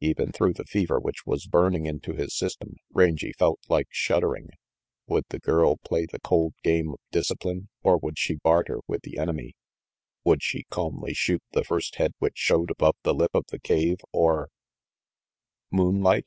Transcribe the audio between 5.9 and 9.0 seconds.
the cold game of discipline, or would she barter